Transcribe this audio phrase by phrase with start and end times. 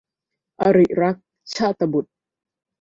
[0.61, 1.15] อริรัก-
[1.55, 2.13] ชาตบุษย์